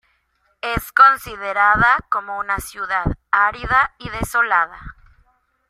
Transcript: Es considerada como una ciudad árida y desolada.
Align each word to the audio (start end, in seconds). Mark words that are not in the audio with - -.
Es 0.63 0.91
considerada 0.91 1.95
como 2.09 2.39
una 2.39 2.57
ciudad 2.57 3.05
árida 3.29 3.93
y 3.99 4.09
desolada. 4.09 4.95